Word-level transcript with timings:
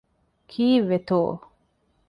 ކީއްވެތޯ؟ 0.49 1.15